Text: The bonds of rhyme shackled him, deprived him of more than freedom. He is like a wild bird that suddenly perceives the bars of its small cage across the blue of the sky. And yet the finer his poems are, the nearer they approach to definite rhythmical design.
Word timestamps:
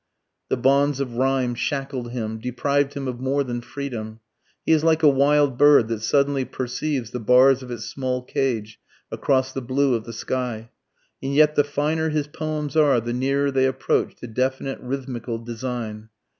The 0.49 0.57
bonds 0.57 0.99
of 0.99 1.17
rhyme 1.17 1.53
shackled 1.53 2.09
him, 2.09 2.39
deprived 2.39 2.95
him 2.95 3.07
of 3.07 3.19
more 3.19 3.43
than 3.43 3.61
freedom. 3.61 4.19
He 4.65 4.71
is 4.71 4.83
like 4.83 5.03
a 5.03 5.07
wild 5.07 5.59
bird 5.59 5.89
that 5.89 6.01
suddenly 6.01 6.43
perceives 6.43 7.11
the 7.11 7.19
bars 7.19 7.61
of 7.61 7.69
its 7.69 7.85
small 7.85 8.23
cage 8.23 8.79
across 9.11 9.53
the 9.53 9.61
blue 9.61 9.93
of 9.93 10.05
the 10.05 10.13
sky. 10.13 10.71
And 11.21 11.35
yet 11.35 11.53
the 11.53 11.63
finer 11.63 12.09
his 12.09 12.25
poems 12.25 12.75
are, 12.75 12.99
the 12.99 13.13
nearer 13.13 13.51
they 13.51 13.67
approach 13.67 14.15
to 14.21 14.27
definite 14.27 14.79
rhythmical 14.79 15.37
design. 15.37 16.09